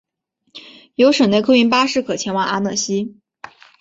[0.95, 3.15] 有省内客运巴士可前往阿讷西。